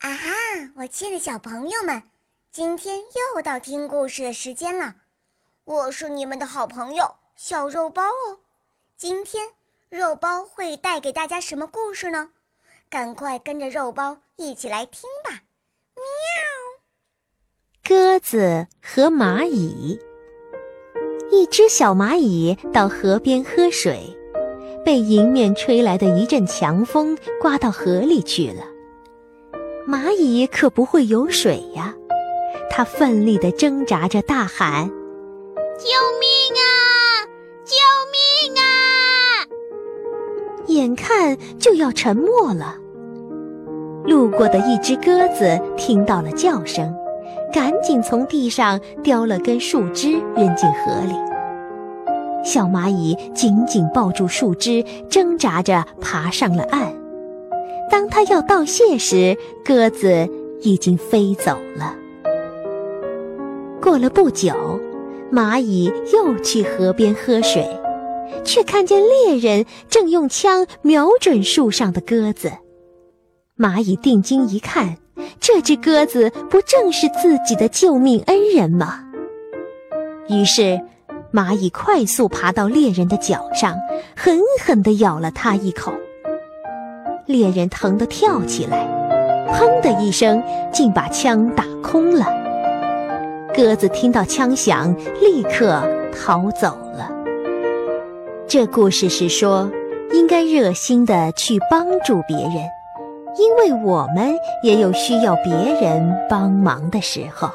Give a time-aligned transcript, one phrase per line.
[0.00, 0.30] 啊哈！
[0.76, 2.02] 我亲爱的小朋友们，
[2.50, 3.00] 今天
[3.34, 4.94] 又到听故事的时间了。
[5.64, 8.38] 我是你们的好朋友小肉包哦。
[8.96, 9.48] 今天
[9.90, 12.30] 肉包会带给大家什么故事呢？
[12.88, 15.42] 赶快跟着肉包一起来听吧！
[15.94, 16.02] 喵。
[17.86, 20.00] 鸽子和蚂蚁。
[21.30, 24.16] 一只小蚂蚁到河边喝水，
[24.82, 28.64] 被迎面吹来的一阵强风刮到河里去了。
[29.90, 31.92] 蚂蚁可不会游水呀，
[32.70, 34.86] 它奋力地挣扎着，大喊
[35.78, 35.88] ：“救
[36.20, 37.26] 命啊！
[37.64, 37.74] 救
[38.12, 38.62] 命啊！”
[40.72, 42.76] 眼看就要沉没了。
[44.04, 46.94] 路过的一只鸽子听到了叫声，
[47.52, 51.14] 赶紧从地上叼了根树枝扔进河里。
[52.44, 56.94] 小蚂蚁紧紧抱住树枝，挣扎着爬上了岸。
[57.90, 60.28] 当他要道谢时，鸽子
[60.62, 61.96] 已经飞走了。
[63.82, 64.80] 过了不久，
[65.32, 67.68] 蚂蚁又去河边喝水，
[68.44, 72.52] 却看见猎人正用枪瞄准树上的鸽子。
[73.58, 74.96] 蚂蚁定睛一看，
[75.40, 79.04] 这只鸽子不正是自己的救命恩人吗？
[80.28, 80.80] 于是，
[81.32, 83.76] 蚂蚁快速爬到猎人的脚上，
[84.16, 85.92] 狠狠地咬了他一口。
[87.30, 88.86] 猎人疼得跳起来，
[89.52, 90.42] 砰的一声，
[90.72, 92.26] 竟把枪打空了。
[93.54, 97.10] 鸽子听到枪响，立刻逃走了。
[98.46, 99.70] 这故事是说，
[100.12, 102.54] 应该热心的去帮助别人，
[103.38, 107.48] 因为我们也有需要别人帮忙的时候。